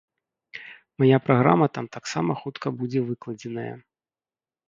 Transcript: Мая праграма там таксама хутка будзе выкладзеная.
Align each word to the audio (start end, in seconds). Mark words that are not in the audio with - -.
Мая 1.01 1.17
праграма 1.25 1.67
там 1.75 1.85
таксама 1.97 2.31
хутка 2.41 2.67
будзе 2.79 2.99
выкладзеная. 3.09 3.69